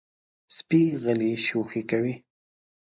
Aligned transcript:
سپي 0.55 0.81
غلی 1.01 1.33
شوخي 1.47 1.81
کوي. 1.89 2.15